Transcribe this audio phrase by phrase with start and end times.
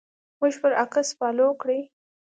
[0.39, 1.81] موږ پر اکس فالو کړئ